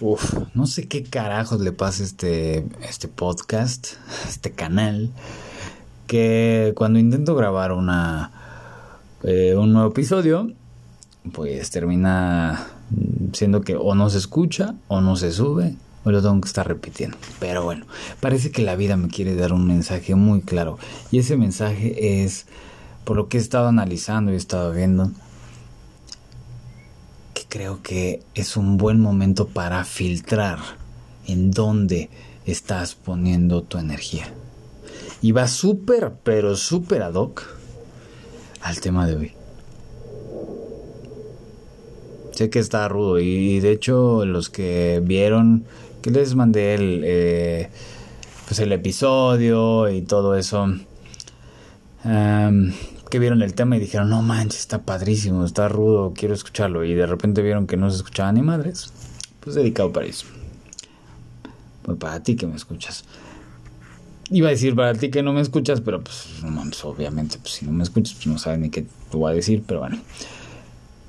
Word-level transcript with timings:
Uf, 0.00 0.32
no 0.54 0.66
sé 0.66 0.88
qué 0.88 1.02
carajos 1.02 1.60
le 1.60 1.72
pasa 1.72 2.02
a 2.02 2.06
este, 2.06 2.64
este 2.88 3.06
podcast, 3.06 3.88
este 4.26 4.50
canal, 4.50 5.10
que 6.06 6.72
cuando 6.74 6.98
intento 6.98 7.34
grabar 7.34 7.72
una, 7.72 8.30
eh, 9.24 9.54
un 9.56 9.74
nuevo 9.74 9.90
episodio, 9.90 10.50
pues 11.32 11.70
termina 11.70 12.66
siendo 13.34 13.60
que 13.60 13.76
o 13.76 13.94
no 13.94 14.08
se 14.08 14.16
escucha 14.16 14.74
o 14.88 15.02
no 15.02 15.16
se 15.16 15.32
sube 15.32 15.76
o 16.04 16.10
lo 16.10 16.22
tengo 16.22 16.40
que 16.40 16.48
estar 16.48 16.66
repitiendo. 16.66 17.18
Pero 17.38 17.62
bueno, 17.62 17.84
parece 18.20 18.50
que 18.50 18.62
la 18.62 18.76
vida 18.76 18.96
me 18.96 19.08
quiere 19.08 19.34
dar 19.34 19.52
un 19.52 19.66
mensaje 19.66 20.14
muy 20.14 20.40
claro 20.40 20.78
y 21.10 21.18
ese 21.18 21.36
mensaje 21.36 22.22
es, 22.24 22.46
por 23.04 23.16
lo 23.16 23.28
que 23.28 23.36
he 23.36 23.40
estado 23.40 23.68
analizando 23.68 24.30
y 24.30 24.34
he 24.34 24.38
estado 24.38 24.72
viendo, 24.72 25.10
creo 27.50 27.82
que 27.82 28.22
es 28.34 28.56
un 28.56 28.78
buen 28.78 29.00
momento 29.00 29.48
para 29.48 29.84
filtrar 29.84 30.58
en 31.26 31.50
dónde 31.50 32.08
estás 32.46 32.94
poniendo 32.94 33.62
tu 33.62 33.76
energía. 33.76 34.32
Y 35.20 35.32
va 35.32 35.46
súper, 35.48 36.12
pero 36.22 36.56
súper 36.56 37.02
ad 37.02 37.14
hoc 37.14 37.42
al 38.62 38.80
tema 38.80 39.06
de 39.06 39.16
hoy. 39.16 39.32
Sé 42.30 42.48
que 42.48 42.60
está 42.60 42.88
rudo 42.88 43.18
y 43.18 43.60
de 43.60 43.72
hecho 43.72 44.24
los 44.24 44.48
que 44.48 45.02
vieron 45.04 45.64
que 46.00 46.10
les 46.10 46.34
mandé 46.34 46.74
el, 46.74 47.02
eh, 47.04 47.68
pues 48.46 48.60
el 48.60 48.72
episodio 48.72 49.90
y 49.90 50.00
todo 50.02 50.36
eso 50.36 50.72
que 53.10 53.18
vieron 53.18 53.42
el 53.42 53.54
tema 53.54 53.76
y 53.76 53.80
dijeron, 53.80 54.08
no 54.08 54.22
manches, 54.22 54.60
está 54.60 54.82
padrísimo, 54.82 55.44
está 55.44 55.68
rudo, 55.68 56.12
quiero 56.14 56.32
escucharlo. 56.32 56.84
Y 56.84 56.94
de 56.94 57.06
repente 57.06 57.42
vieron 57.42 57.66
que 57.66 57.76
no 57.76 57.90
se 57.90 57.98
escuchaba 57.98 58.32
ni 58.32 58.40
madres. 58.40 58.92
Pues 59.40 59.56
dedicado 59.56 59.92
para 59.92 60.06
eso. 60.06 60.26
Pues 61.82 61.98
para 61.98 62.22
ti 62.22 62.36
que 62.36 62.46
me 62.46 62.56
escuchas. 62.56 63.04
Iba 64.30 64.48
a 64.48 64.50
decir 64.52 64.74
para 64.76 64.94
ti 64.94 65.10
que 65.10 65.22
no 65.22 65.32
me 65.32 65.40
escuchas, 65.40 65.80
pero 65.80 66.02
pues, 66.02 66.28
no, 66.44 66.62
obviamente, 66.84 67.38
pues 67.42 67.54
si 67.54 67.66
no 67.66 67.72
me 67.72 67.82
escuchas, 67.82 68.14
pues 68.14 68.26
no 68.28 68.38
sabes 68.38 68.60
ni 68.60 68.70
qué 68.70 68.82
te 68.82 69.16
voy 69.16 69.32
a 69.32 69.34
decir, 69.34 69.62
pero 69.66 69.80
bueno. 69.80 69.98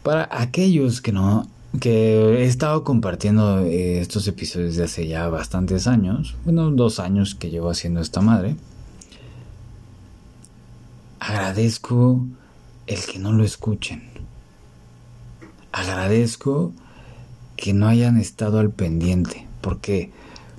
Para 0.02 0.28
aquellos 0.31 1.02
que 1.02 1.12
no, 1.12 1.47
que 1.80 2.42
he 2.42 2.45
estado 2.45 2.84
compartiendo 2.84 3.59
eh, 3.59 4.00
estos 4.02 4.28
episodios 4.28 4.75
de 4.75 4.86
hace 4.86 5.08
ya 5.08 5.30
bastantes 5.30 5.86
años, 5.86 6.36
bueno, 6.44 6.72
dos 6.72 7.00
años 7.00 7.36
que 7.36 7.52
llevo 7.52 7.70
haciendo 7.70 8.02
esta 8.02 8.22
madre 8.22 8.56
agradezco 11.22 12.25
el 12.88 13.05
que 13.05 13.19
no 13.19 13.31
lo 13.31 13.45
escuchen. 13.45 14.02
Agradezco 15.72 16.73
que 17.55 17.73
no 17.73 17.88
hayan 17.88 18.17
estado 18.17 18.59
al 18.59 18.72
pendiente. 18.72 19.47
¿Por 19.61 19.80
qué? 19.80 20.11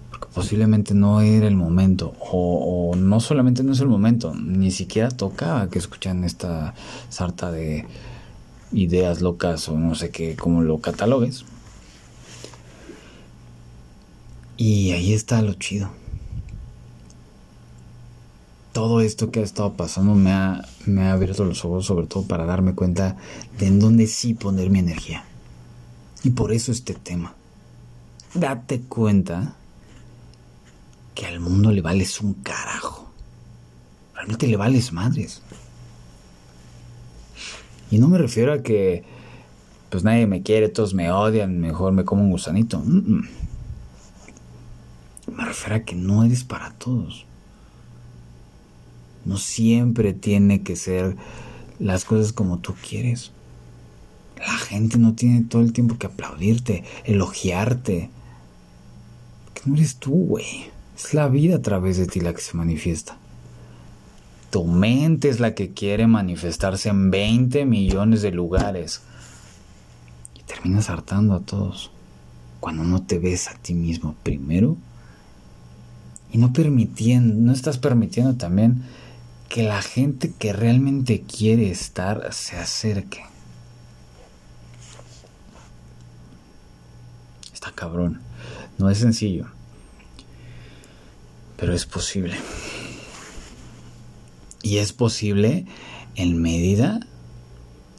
Porque 0.09 0.29
posiblemente 0.33 0.95
no 0.95 1.21
era 1.21 1.49
el 1.49 1.57
momento. 1.57 2.15
O, 2.21 2.95
no 2.97 3.19
solamente 3.19 3.65
no 3.65 3.73
es 3.73 3.81
el 3.81 3.89
momento. 3.89 4.35
Ni 4.37 4.71
siquiera 4.71 5.11
tocaba 5.11 5.69
que 5.69 5.81
escuchan 5.81 6.23
esta 6.23 6.75
sarta 7.09 7.51
de 7.51 7.85
ideas 8.73 9.21
locas 9.21 9.69
o 9.69 9.77
no 9.77 9.97
sé 9.97 10.11
qué, 10.11 10.37
como 10.37 10.63
lo 10.63 10.79
catalogues. 10.79 11.45
Y 14.57 14.93
ahí 14.93 15.13
está 15.13 15.43
lo 15.43 15.55
chido 15.55 16.02
todo 18.83 19.01
esto 19.01 19.31
que 19.31 19.39
ha 19.39 19.45
estado 19.45 19.75
pasando 19.75 20.17
me 20.17 20.33
ha, 20.33 20.67
me 20.87 21.03
ha 21.03 21.13
abierto 21.13 21.45
los 21.45 21.65
ojos, 21.65 21.87
sobre 21.87 22.09
todo 22.09 22.25
para 22.25 22.47
darme 22.47 22.75
cuenta 22.75 23.17
de 23.57 23.69
en 23.69 23.79
dónde 23.79 24.09
sí 24.09 24.35
poner 24.35 24.71
mi 24.71 24.81
energía. 24.81 25.25
Y 26.25 26.31
por 26.31 26.51
eso 26.51 26.73
este 26.73 26.95
tema. 26.95 27.33
Date 28.35 28.81
cuenta 28.81 29.55
que 31.15 31.27
al 31.27 31.39
mundo 31.39 31.71
le 31.71 31.81
vales 31.81 32.21
un 32.21 32.35
carajo. 32.35 33.09
Realmente 34.17 34.49
le 34.49 34.57
vales 34.57 34.93
madres. 34.93 35.43
Y 37.89 37.99
no 37.99 38.09
me 38.09 38.19
refiero 38.19 38.53
a 38.53 38.65
que 38.65 39.05
pues 39.91 40.03
nadie 40.03 40.27
me 40.27 40.43
quiere, 40.43 40.69
todos 40.71 40.93
me 40.93 41.13
odian, 41.13 41.61
mejor 41.61 41.93
me 41.93 42.05
como 42.05 42.23
un 42.25 42.33
gusanito. 42.33 42.81
Me 42.81 43.29
refiero 45.45 45.77
a 45.77 45.81
que 45.85 45.95
no 45.95 46.25
eres 46.25 46.43
para 46.43 46.73
todos. 46.73 47.27
No 49.25 49.39
siempre 49.39 50.13
tiene 50.13 50.63
que 50.63 50.77
ser 50.77 51.17
las 51.79 52.05
cosas 52.05 52.33
como 52.33 52.59
tú 52.59 52.75
quieres. 52.89 53.33
La 54.39 54.57
gente 54.57 54.99
no 54.99 55.15
tiene 55.15 55.45
todo 55.45 55.63
el 55.63 55.73
tiempo 55.73 55.99
que 55.99 56.07
aplaudirte, 56.07 56.85
elogiarte. 57.05 58.11
Que 59.55 59.63
no 59.67 59.77
eres 59.77 59.97
tú, 59.97 60.13
güey. 60.13 60.67
Es 60.97 61.15
la 61.15 61.29
vida 61.29 61.57
a 61.57 61.63
través 61.63 61.97
de 61.97 62.07
ti 62.07 62.21
la 62.21 62.35
que 62.35 62.41
se 62.41 62.57
manifiesta. 62.57 63.17
Tu 64.51 64.65
mente 64.65 65.29
es 65.29 65.41
la 65.41 65.55
que 65.55 65.73
quiere 65.73 66.07
manifestarse 66.07 66.89
en 66.89 67.11
20 67.11 67.65
millones 67.65 68.23
de 68.23 68.33
lugares. 68.33 69.03
Y 70.39 70.43
terminas 70.43 70.91
hartando 70.91 71.35
a 71.35 71.41
todos. 71.41 71.91
Cuando 72.61 72.85
no 72.85 73.03
te 73.03 73.19
ves 73.19 73.49
a 73.49 73.55
ti 73.55 73.75
mismo 73.75 74.15
primero. 74.23 74.77
Y 76.33 76.39
no 76.39 76.53
permitiendo, 76.53 77.35
no 77.35 77.53
estás 77.53 77.79
permitiendo 77.79 78.35
también 78.35 78.83
que 79.53 79.63
la 79.63 79.83
gente 79.83 80.33
que 80.33 80.55
realmente 80.55 81.21
quiere 81.21 81.71
estar 81.71 82.33
se 82.33 82.57
acerque. 82.57 83.23
Está 87.53 87.71
cabrón. 87.71 88.23
No 88.79 88.89
es 88.89 88.97
sencillo. 88.97 89.49
Pero 91.59 91.75
es 91.75 91.85
posible. 91.85 92.35
Y 94.63 94.79
es 94.79 94.95
posible 94.95 95.67
en 96.15 96.41
medida 96.41 97.01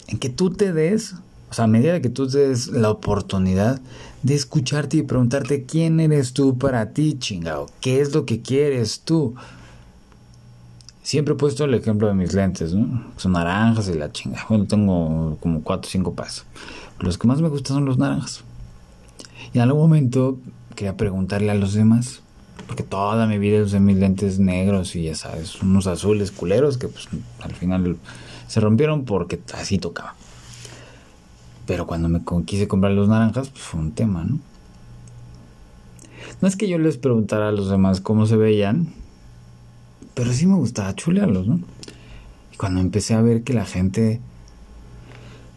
en 0.08 0.18
que 0.18 0.30
tú 0.30 0.50
te 0.50 0.74
des, 0.74 1.14
o 1.52 1.54
sea, 1.54 1.66
a 1.66 1.68
medida 1.68 2.02
que 2.02 2.10
tú 2.10 2.28
te 2.28 2.48
des 2.48 2.66
la 2.70 2.90
oportunidad 2.90 3.80
de 4.24 4.34
escucharte 4.34 4.98
y 4.98 5.04
preguntarte 5.04 5.66
quién 5.68 6.00
eres 6.00 6.34
tú 6.34 6.58
para 6.58 6.94
ti, 6.94 7.20
chingado. 7.20 7.68
¿Qué 7.80 8.02
es 8.02 8.12
lo 8.12 8.26
que 8.26 8.42
quieres 8.42 9.02
tú? 9.02 9.36
Siempre 11.04 11.34
he 11.34 11.38
puesto 11.38 11.66
el 11.66 11.74
ejemplo 11.74 12.08
de 12.08 12.14
mis 12.14 12.34
lentes, 12.34 12.74
¿no? 12.74 13.04
Son 13.18 13.34
naranjas 13.34 13.90
y 13.90 13.94
la 13.94 14.12
chinga. 14.12 14.46
Bueno, 14.48 14.66
tengo 14.66 15.38
como 15.42 15.62
4 15.62 15.88
o 15.88 15.92
5 15.92 16.14
pasos. 16.16 16.46
Los 17.00 17.18
que 17.18 17.28
más 17.28 17.42
me 17.42 17.50
gustan 17.50 17.76
son 17.76 17.86
los 17.86 17.98
naranjas. 17.98 18.44
Y 19.54 19.58
en 19.58 19.64
algún 19.64 19.82
momento 19.82 20.40
quería 20.76 20.96
preguntarle 20.96 21.52
a 21.52 21.56
los 21.56 21.74
demás, 21.74 22.22
porque 22.68 22.84
toda 22.84 23.28
mi 23.28 23.38
vida 23.38 23.62
usé 23.62 23.82
mis 23.82 23.98
lentes 23.98 24.40
negros 24.40 24.96
y 24.96 25.04
ya 25.04 25.16
sabes, 25.16 25.62
unos 25.62 25.88
azules 25.88 26.32
culeros 26.32 26.78
que 26.78 26.88
pues 26.88 27.10
al 27.42 27.54
final 27.54 27.98
se 28.48 28.62
rompieron 28.62 29.04
porque 29.04 29.42
así 29.54 29.78
tocaba. 29.78 30.16
Pero 31.68 31.86
cuando 31.86 32.08
me 32.08 32.22
quise 32.46 32.68
comprar 32.70 32.94
los 32.94 33.10
naranjas, 33.10 33.50
pues 33.50 33.62
fue 33.62 33.82
un 33.82 33.92
tema, 33.92 34.24
¿no? 34.24 34.40
No 36.42 36.48
es 36.48 36.56
que 36.56 36.68
yo 36.70 36.78
les 36.78 36.98
preguntara 36.98 37.50
a 37.50 37.52
los 37.52 37.70
demás 37.70 38.02
cómo 38.02 38.26
se 38.26 38.38
veían, 38.38 38.94
pero 40.14 40.32
sí 40.32 40.46
me 40.46 40.56
gustaba 40.56 40.96
chulearlos, 40.96 41.48
¿no? 41.48 41.60
Y 42.52 42.58
cuando 42.58 42.82
empecé 42.82 43.14
a 43.14 43.22
ver 43.22 43.44
que 43.44 43.54
la 43.54 43.66
gente, 43.66 44.20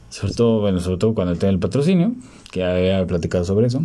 sobre 0.09 0.33
todo, 0.33 0.61
bueno, 0.61 0.81
sobre 0.81 0.99
todo 0.99 1.15
cuando 1.15 1.47
el 1.47 1.59
patrocinio, 1.59 2.15
que 2.51 2.65
había 2.65 3.07
platicado 3.07 3.45
sobre 3.45 3.67
eso, 3.67 3.83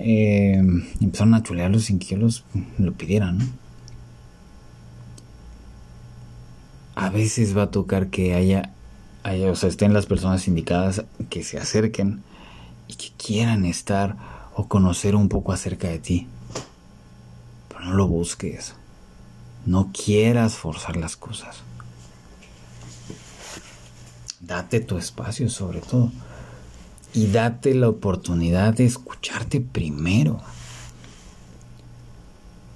eh, 0.00 0.60
empezaron 1.00 1.34
a 1.34 1.42
chulearlos 1.42 1.84
sin 1.84 1.98
que 1.98 2.06
yo 2.06 2.16
los 2.16 2.44
lo 2.78 2.92
pidiera, 2.92 3.32
¿no? 3.32 3.44
A 6.94 7.10
veces 7.10 7.56
va 7.56 7.64
a 7.64 7.70
tocar 7.70 8.08
que 8.08 8.34
haya, 8.34 8.72
haya, 9.22 9.50
o 9.50 9.56
sea, 9.56 9.68
estén 9.68 9.92
las 9.92 10.06
personas 10.06 10.46
indicadas 10.48 11.04
que 11.30 11.42
se 11.42 11.58
acerquen 11.58 12.22
y 12.88 12.94
que 12.94 13.08
quieran 13.16 13.64
estar 13.64 14.16
o 14.54 14.68
conocer 14.68 15.16
un 15.16 15.28
poco 15.28 15.52
acerca 15.52 15.88
de 15.88 15.98
ti. 15.98 16.26
Pero 17.68 17.80
no 17.84 17.94
lo 17.94 18.06
busques. 18.06 18.74
No 19.64 19.90
quieras 19.92 20.54
forzar 20.54 20.96
las 20.96 21.16
cosas. 21.16 21.58
Date 24.40 24.80
tu 24.80 24.98
espacio 24.98 25.48
sobre 25.48 25.80
todo. 25.80 26.10
Y 27.14 27.28
date 27.28 27.74
la 27.74 27.88
oportunidad 27.88 28.74
de 28.74 28.86
escucharte 28.86 29.60
primero. 29.60 30.40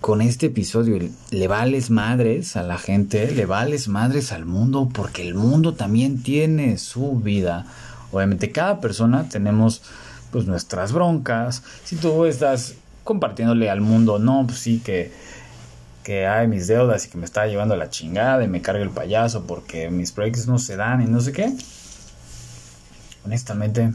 Con 0.00 0.21
este 0.21 0.47
episodio 0.47 0.99
le 1.31 1.49
vales 1.49 1.91
madres 1.91 2.55
a 2.55 2.62
la 2.62 2.79
gente, 2.79 3.33
le 3.33 3.47
vales 3.47 3.88
madres 3.88 4.31
al 4.31 4.44
mundo, 4.44 4.88
porque 4.93 5.27
el 5.27 5.35
mundo 5.35 5.75
también 5.75 6.23
tiene 6.23 6.79
su 6.79 7.17
vida. 7.17 7.67
Obviamente 8.12 8.53
cada 8.53 8.81
persona 8.81 9.29
tenemos 9.29 9.83
pues 10.31 10.47
nuestras 10.47 10.93
broncas. 10.93 11.65
Si 11.85 11.97
tú 11.97 12.27
estás 12.27 12.75
compartiéndole 13.03 13.71
al 13.71 13.81
mundo, 13.81 14.19
no, 14.19 14.44
pues 14.47 14.59
sí 14.61 14.81
que 14.85 15.12
que 16.06 16.25
hay 16.25 16.47
mis 16.47 16.69
deudas 16.69 17.05
y 17.05 17.08
que 17.08 17.19
me 17.19 17.25
está 17.25 17.49
llevando 17.49 17.75
la 17.75 17.91
chingada 17.91 18.44
y 18.44 18.47
me 18.47 18.62
carga 18.62 18.81
el 18.81 18.91
payaso 18.91 19.44
porque 19.44 19.91
mis 19.91 20.12
proyectos 20.12 20.47
no 20.47 20.61
se 20.61 20.76
dan 20.76 21.03
y 21.03 21.06
no 21.06 21.20
sé 21.20 21.32
qué. 21.32 21.53
Honestamente, 23.25 23.93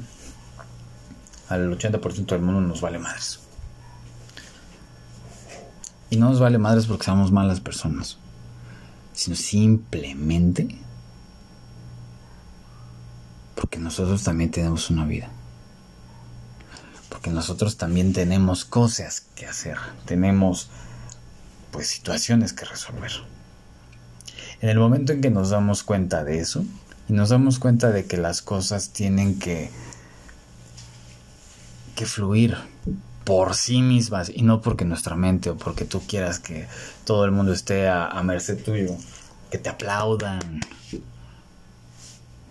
al 1.48 1.72
80% 1.72 2.26
del 2.26 2.42
mundo 2.42 2.60
nos 2.60 2.82
vale 2.82 3.00
madres. 3.00 3.40
Y 6.10 6.18
no 6.18 6.32
nos 6.32 6.42
vale 6.42 6.58
madres 6.58 6.86
porque 6.86 7.06
somos 7.06 7.32
malas 7.32 7.62
personas, 7.62 8.18
sino 9.14 9.38
simplemente 9.38 10.68
porque 13.56 13.80
nosotros 13.80 14.22
también 14.22 14.52
tenemos 14.52 14.90
una 14.90 15.06
vida. 15.06 15.30
Porque 17.08 17.30
nosotros 17.30 17.78
también 17.78 18.12
tenemos 18.12 18.66
cosas 18.66 19.22
que 19.34 19.46
hacer, 19.46 19.78
tenemos 20.04 20.70
pues 21.72 21.88
situaciones 21.88 22.54
que 22.54 22.66
resolver. 22.66 23.12
En 24.62 24.70
el 24.70 24.78
momento 24.78 25.14
en 25.14 25.22
que 25.22 25.32
nos 25.32 25.50
damos 25.50 25.84
cuenta 25.84 26.24
de 26.24 26.40
eso, 26.40 26.64
y 27.10 27.14
nos 27.14 27.30
damos 27.30 27.60
cuenta 27.60 27.90
de 27.92 28.06
que 28.06 28.18
las 28.18 28.42
cosas 28.42 28.92
tienen 28.92 29.40
que, 29.40 29.70
que 31.96 32.06
fluir 32.06 32.56
por 33.24 33.56
sí 33.56 33.82
mismas 33.82 34.32
y 34.34 34.44
no 34.44 34.62
porque 34.62 34.86
nuestra 34.86 35.16
mente 35.16 35.50
o 35.50 35.58
porque 35.58 35.86
tú 35.86 36.02
quieras 36.08 36.40
que 36.40 36.68
todo 37.06 37.26
el 37.26 37.32
mundo 37.32 37.54
esté 37.54 37.88
a, 37.88 38.08
a 38.08 38.24
merced 38.24 38.64
tuyo, 38.64 38.96
que 39.50 39.58
te 39.58 39.70
aplaudan. 39.70 40.62
En 40.92 41.02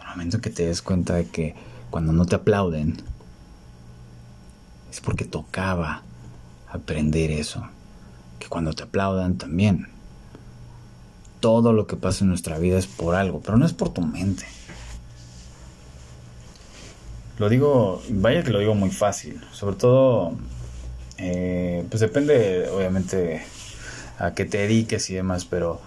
el 0.01 0.09
momento 0.09 0.37
en 0.37 0.43
que 0.43 0.51
te 0.51 0.67
des 0.67 0.83
cuenta 0.83 1.15
de 1.15 1.27
que 1.27 1.55
cuando 1.91 2.13
no 2.13 2.27
te 2.27 2.37
aplauden 2.37 3.03
es 4.91 5.01
porque 5.01 5.25
tocaba 5.25 6.03
aprender 6.69 7.31
eso, 7.31 7.67
que 8.41 8.49
cuando 8.49 8.73
te 8.73 8.83
aplaudan 8.83 9.39
también 9.39 9.87
todo 11.41 11.73
lo 11.73 11.87
que 11.87 11.97
pasa 11.97 12.25
en 12.25 12.29
nuestra 12.29 12.59
vida 12.59 12.79
es 12.79 12.87
por 12.87 13.15
algo, 13.15 13.41
pero 13.41 13.57
no 13.57 13.65
es 13.65 13.73
por 13.73 13.93
tu 13.93 14.03
mente. 14.03 14.45
Lo 17.39 17.49
digo, 17.49 18.03
vaya 18.11 18.43
que 18.43 18.51
lo 18.51 18.59
digo 18.59 18.75
muy 18.75 18.91
fácil, 18.91 19.41
sobre 19.53 19.77
todo, 19.77 20.33
eh, 21.17 21.85
pues 21.89 22.01
depende 22.01 22.69
obviamente 22.69 23.43
a 24.19 24.35
qué 24.35 24.45
te 24.45 24.59
dediques 24.59 25.09
y 25.09 25.15
demás, 25.15 25.47
pero, 25.47 25.81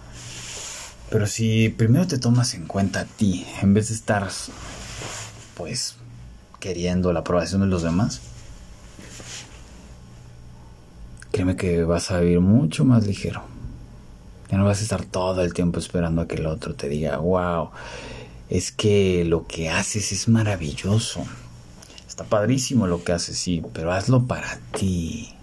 pero 1.11 1.27
si 1.27 1.69
primero 1.69 2.07
te 2.07 2.17
tomas 2.17 2.55
en 2.55 2.65
cuenta 2.65 3.01
a 3.01 3.05
ti, 3.05 3.45
en 3.61 3.75
vez 3.75 3.89
de 3.89 3.95
estar, 3.95 4.27
pues, 5.55 5.97
queriendo 6.59 7.13
la 7.13 7.19
aprobación 7.19 7.61
de 7.61 7.67
los 7.67 7.83
demás, 7.83 8.21
créeme 11.33 11.55
que 11.55 11.83
vas 11.83 12.11
a 12.11 12.19
vivir 12.19 12.39
mucho 12.41 12.85
más 12.85 13.07
ligero. 13.07 13.41
Ya 14.51 14.57
no 14.59 14.65
vas 14.65 14.79
a 14.79 14.83
estar 14.83 15.03
todo 15.03 15.41
el 15.41 15.51
tiempo 15.51 15.79
esperando 15.79 16.21
a 16.21 16.27
que 16.27 16.35
el 16.35 16.45
otro 16.45 16.75
te 16.75 16.87
diga, 16.87 17.17
wow, 17.17 17.71
es 18.49 18.71
que 18.71 19.25
lo 19.25 19.47
que 19.47 19.71
haces 19.71 20.11
es 20.11 20.27
maravilloso. 20.27 21.25
Está 22.07 22.23
padrísimo 22.23 22.85
lo 22.85 23.03
que 23.03 23.13
haces, 23.13 23.35
sí, 23.39 23.63
pero 23.73 23.91
hazlo 23.91 24.27
para 24.27 24.59
ti. 24.77 25.33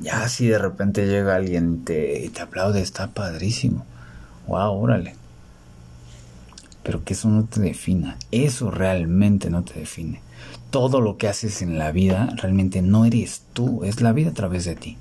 Ya 0.00 0.26
si 0.30 0.46
de 0.46 0.58
repente 0.58 1.06
llega 1.06 1.36
alguien 1.36 1.84
te, 1.84 2.24
y 2.24 2.30
te 2.30 2.40
aplaude, 2.40 2.80
está 2.80 3.08
padrísimo. 3.08 3.84
Wow, 4.46 4.72
órale. 4.72 5.16
Pero 6.82 7.04
que 7.04 7.12
eso 7.12 7.28
no 7.28 7.44
te 7.44 7.60
defina. 7.60 8.16
Eso 8.30 8.70
realmente 8.70 9.50
no 9.50 9.64
te 9.64 9.80
define. 9.80 10.22
Todo 10.70 11.00
lo 11.00 11.16
que 11.16 11.28
haces 11.28 11.62
en 11.62 11.78
la 11.78 11.92
vida 11.92 12.28
realmente 12.36 12.82
no 12.82 13.04
eres 13.04 13.42
tú, 13.52 13.84
es 13.84 14.00
la 14.00 14.12
vida 14.12 14.30
a 14.30 14.34
través 14.34 14.64
de 14.64 14.76
ti. 14.76 14.98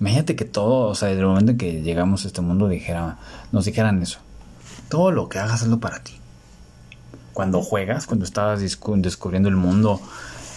Imagínate 0.00 0.36
que 0.36 0.44
todo, 0.44 0.88
o 0.88 0.94
sea, 0.94 1.08
desde 1.08 1.22
el 1.22 1.26
momento 1.26 1.52
en 1.52 1.58
que 1.58 1.82
llegamos 1.82 2.24
a 2.24 2.28
este 2.28 2.42
mundo 2.42 2.68
dijera, 2.68 3.18
nos 3.50 3.64
dijeran 3.64 4.02
eso. 4.02 4.18
Todo 4.88 5.10
lo 5.10 5.28
que 5.28 5.38
hagas, 5.38 5.62
hazlo 5.62 5.80
para 5.80 6.02
ti. 6.02 6.12
Cuando 7.32 7.62
juegas, 7.62 8.06
cuando 8.06 8.24
estabas 8.24 8.60
descubriendo 8.60 9.48
el 9.48 9.56
mundo, 9.56 10.00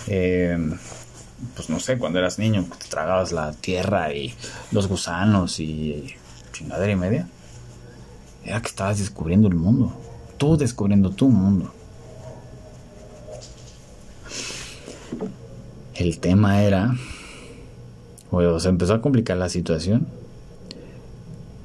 eh, 0.08 0.58
pues 1.56 1.70
no 1.70 1.80
sé, 1.80 1.98
cuando 1.98 2.20
eras 2.20 2.38
niño, 2.38 2.66
te 2.78 2.88
tragabas 2.90 3.32
la 3.32 3.54
tierra 3.54 4.14
y 4.14 4.34
los 4.72 4.88
gusanos 4.88 5.60
y 5.60 6.16
chingadera 6.52 6.92
y 6.92 6.96
media. 6.96 7.28
Era 8.44 8.62
que 8.62 8.68
estabas 8.68 9.00
descubriendo 9.00 9.48
el 9.48 9.56
mundo. 9.56 9.94
Tú 10.38 10.58
descubriendo 10.58 11.12
tu 11.12 11.30
mundo. 11.30 11.74
El 16.00 16.22
tema 16.22 16.62
era 16.64 16.96
o 18.32 18.60
se 18.62 18.70
empezó 18.70 18.94
a 18.94 19.02
complicar 19.02 19.36
la 19.36 19.50
situación 19.50 20.08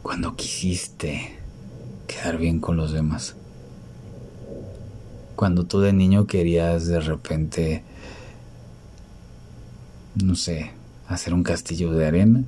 cuando 0.03 0.35
quisiste 0.35 1.39
quedar 2.09 2.39
bien 2.39 2.59
con 2.59 2.77
los 2.77 2.93
demás. 2.93 3.37
Cuando 5.37 5.63
tú 5.67 5.79
de 5.79 5.93
niño 5.93 6.27
querías 6.27 6.89
de 6.89 6.99
repente, 6.99 7.85
no 10.17 10.35
sé, 10.35 10.73
hacer 11.07 11.33
un 11.33 11.45
castillo 11.45 11.93
de 11.93 12.05
arena 12.05 12.43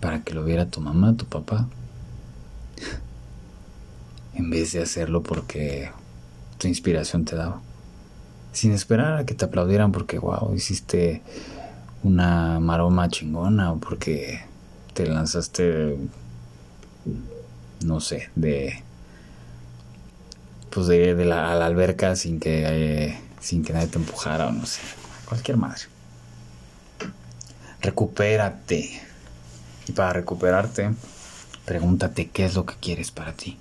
para 0.00 0.24
que 0.24 0.34
lo 0.34 0.44
viera 0.44 0.66
tu 0.66 0.80
mamá, 0.80 1.16
tu 1.16 1.26
papá. 1.26 1.68
en 4.34 4.50
vez 4.50 4.72
de 4.72 4.82
hacerlo 4.82 5.22
porque 5.22 5.92
tu 6.58 6.66
inspiración 6.66 7.24
te 7.24 7.36
daba. 7.36 7.62
Sin 8.54 8.72
esperar 8.72 9.18
a 9.18 9.26
que 9.26 9.34
te 9.34 9.44
aplaudieran 9.44 9.92
porque, 9.92 10.18
wow, 10.18 10.54
hiciste 10.54 11.20
una 12.02 12.60
maroma 12.60 13.10
chingona 13.10 13.72
o 13.72 13.78
porque 13.78 14.40
te 14.94 15.06
lanzaste, 15.06 15.98
no 17.84 18.00
sé, 18.00 18.30
de 18.34 18.82
pues 20.70 20.86
de, 20.86 21.14
la, 21.24 21.52
a 21.52 21.54
la 21.54 21.66
alberca 21.66 22.16
sin 22.16 22.40
que 22.40 23.16
sin 23.40 23.62
que 23.62 23.72
nadie 23.72 23.88
te 23.88 23.98
empujara 23.98 24.48
o 24.48 24.52
no 24.52 24.64
sé, 24.66 24.80
cualquier 25.28 25.56
madre. 25.56 25.82
Recupérate. 27.80 29.02
Y 29.86 29.92
para 29.92 30.14
recuperarte, 30.14 30.90
pregúntate 31.66 32.30
qué 32.30 32.46
es 32.46 32.54
lo 32.54 32.64
que 32.64 32.74
quieres 32.76 33.10
para 33.10 33.32
ti. 33.34 33.58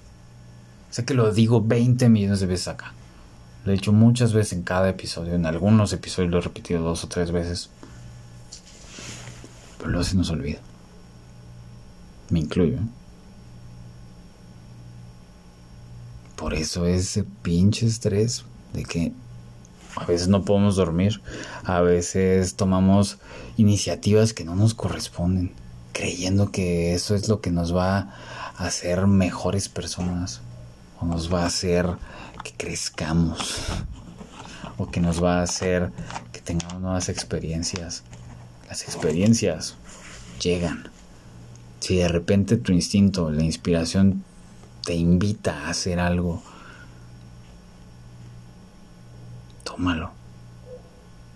Sé 0.89 1.03
que 1.03 1.13
lo 1.13 1.33
digo 1.33 1.61
20 1.61 2.07
millones 2.07 2.39
de 2.39 2.45
veces 2.45 2.69
acá. 2.69 2.93
Lo 3.65 3.71
he 3.71 3.75
dicho 3.75 3.93
muchas 3.93 4.33
veces 4.33 4.53
en 4.53 4.63
cada 4.63 4.89
episodio. 4.89 5.33
En 5.33 5.45
algunos 5.45 5.93
episodios 5.93 6.31
lo 6.31 6.37
he 6.39 6.41
repetido 6.41 6.81
dos 6.81 7.03
o 7.03 7.07
tres 7.07 7.31
veces 7.31 7.69
pero 9.83 9.91
luego 9.91 10.05
se 10.05 10.15
nos 10.15 10.29
olvida. 10.29 10.59
Me 12.29 12.39
incluyo. 12.39 12.79
Por 16.37 16.53
eso 16.53 16.85
ese 16.85 17.25
pinche 17.25 17.85
estrés 17.85 18.45
de 18.71 18.85
que 18.85 19.11
a 19.97 20.05
veces 20.05 20.29
no 20.29 20.45
podemos 20.45 20.77
dormir, 20.77 21.21
a 21.65 21.81
veces 21.81 22.55
tomamos 22.55 23.17
iniciativas 23.57 24.31
que 24.31 24.45
no 24.45 24.55
nos 24.55 24.73
corresponden, 24.73 25.51
creyendo 25.91 26.49
que 26.49 26.93
eso 26.93 27.13
es 27.13 27.27
lo 27.27 27.41
que 27.41 27.51
nos 27.51 27.75
va 27.75 28.15
a 28.55 28.65
hacer 28.65 29.05
mejores 29.05 29.67
personas, 29.67 30.39
nos 31.05 31.33
va 31.33 31.43
a 31.43 31.47
hacer 31.47 31.87
que 32.43 32.53
crezcamos, 32.57 33.59
o 34.77 34.89
que 34.89 34.99
nos 34.99 35.23
va 35.23 35.39
a 35.39 35.43
hacer 35.43 35.91
que 36.31 36.41
tengamos 36.41 36.81
nuevas 36.81 37.09
experiencias. 37.09 38.03
Las 38.67 38.83
experiencias 38.83 39.75
llegan. 40.41 40.89
Si 41.79 41.97
de 41.97 42.07
repente 42.07 42.57
tu 42.57 42.71
instinto, 42.71 43.29
la 43.29 43.43
inspiración 43.43 44.23
te 44.83 44.95
invita 44.95 45.65
a 45.65 45.69
hacer 45.69 45.99
algo, 45.99 46.41
tómalo. 49.63 50.11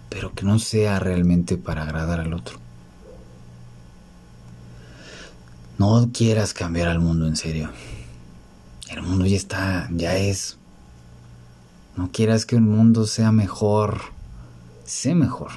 Pero 0.10 0.34
que 0.34 0.46
no 0.46 0.58
sea 0.58 1.00
realmente 1.00 1.58
para 1.58 1.84
agradar 1.84 2.20
al 2.20 2.34
otro. 2.34 2.60
No 5.78 6.10
quieras 6.12 6.54
cambiar 6.54 6.88
al 6.88 7.00
mundo 7.00 7.28
en 7.28 7.36
serio. 7.36 7.70
El 8.90 9.02
mundo 9.02 9.26
ya 9.26 9.36
está, 9.36 9.90
ya 9.92 10.18
es. 10.18 10.58
No 11.96 12.12
quieras 12.12 12.46
que 12.46 12.56
el 12.56 12.62
mundo 12.62 13.06
sea 13.06 13.32
mejor. 13.32 14.02
Sé 14.86 15.16
mejor. 15.16 15.52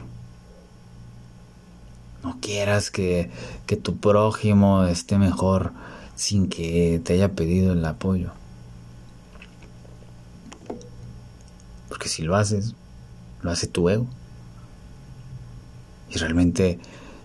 No 2.22 2.38
quieras 2.40 2.90
que, 2.90 3.30
que 3.66 3.76
tu 3.76 3.96
prójimo 3.96 4.84
esté 4.84 5.18
mejor 5.18 5.72
sin 6.16 6.48
que 6.48 7.00
te 7.04 7.14
haya 7.14 7.32
pedido 7.32 7.72
el 7.72 7.84
apoyo. 7.84 8.32
Porque 11.88 12.08
si 12.08 12.22
lo 12.22 12.36
haces, 12.36 12.74
lo 13.42 13.50
hace 13.50 13.66
tu 13.66 13.88
ego. 13.88 14.06
Y 16.10 16.18
realmente 16.18 16.78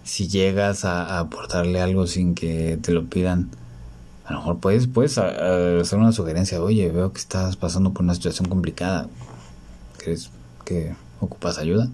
si 0.06 0.28
llegas 0.28 0.86
a, 0.86 1.20
aportarle 1.20 1.82
algo 1.82 2.08
sin 2.08 2.36
que 2.36 2.78
te 2.82 2.92
lo 2.92 3.06
pidan, 3.06 3.50
a 4.26 4.34
lo 4.34 4.40
mejor 4.40 4.60
puedes, 4.60 4.88
puedes 4.88 5.18
hacer 5.18 6.00
una 6.00 6.12
sugerencia. 6.12 6.62
Oye, 6.62 6.90
veo 6.90 7.14
que 7.14 7.20
estás 7.20 7.56
pasando 7.58 7.94
por 7.94 8.04
una 8.04 8.16
situación 8.16 8.50
complicada. 8.50 9.08
¿Crees 9.98 10.32
que 10.66 10.96
ocupas 11.20 11.60
ayuda? 11.60 11.88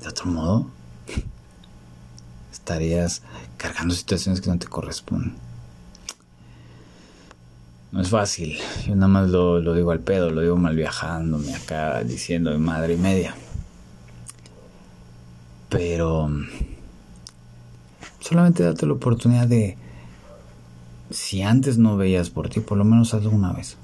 De 0.00 0.08
otro 0.08 0.26
modo, 0.26 0.70
estarías 2.52 3.22
cargando 3.56 3.94
situaciones 3.94 4.40
que 4.40 4.48
no 4.48 4.58
te 4.58 4.68
corresponden. 4.68 5.34
No 7.90 8.00
es 8.00 8.10
fácil. 8.10 8.58
Yo 8.86 8.94
nada 8.94 9.08
más 9.08 9.30
lo, 9.30 9.58
lo 9.60 9.74
digo 9.74 9.90
al 9.90 10.00
pedo, 10.00 10.30
lo 10.30 10.40
digo 10.40 10.56
mal 10.56 10.76
viajándome 10.76 11.54
acá, 11.54 12.04
diciendo 12.04 12.50
de 12.50 12.58
madre 12.58 12.94
y 12.94 12.98
media. 12.98 13.34
Pero 15.68 16.30
solamente 18.28 18.62
date 18.62 18.84
la 18.84 18.92
oportunidad 18.92 19.46
de, 19.46 19.78
si 21.10 21.40
antes 21.40 21.78
no 21.78 21.96
veías 21.96 22.28
por 22.28 22.50
ti, 22.50 22.60
por 22.60 22.76
lo 22.76 22.84
menos 22.84 23.14
hazlo 23.14 23.30
una 23.30 23.54
vez. 23.54 23.78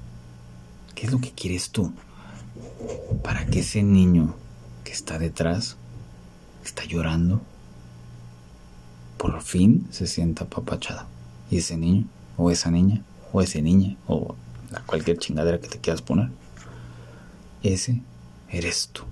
¿Qué 0.93 1.07
es 1.07 1.11
lo 1.11 1.19
que 1.19 1.31
quieres 1.31 1.71
tú? 1.71 1.91
Para 3.23 3.47
que 3.47 3.61
ese 3.61 3.81
niño 3.81 4.35
que 4.83 4.91
está 4.91 5.17
detrás, 5.17 5.77
que 6.61 6.67
está 6.67 6.85
llorando, 6.85 7.41
por 9.17 9.41
fin 9.41 9.87
se 9.89 10.05
sienta 10.05 10.43
apapachado. 10.43 11.07
Y 11.49 11.57
ese 11.57 11.75
niño, 11.75 12.05
o 12.37 12.51
esa 12.51 12.69
niña, 12.69 13.01
o 13.33 13.41
ese 13.41 13.63
niña, 13.63 13.95
o 14.05 14.35
cualquier 14.85 15.17
chingadera 15.17 15.59
que 15.59 15.69
te 15.69 15.79
quieras 15.79 16.03
poner, 16.03 16.29
ese 17.63 18.03
eres 18.51 18.89
tú. 18.93 19.05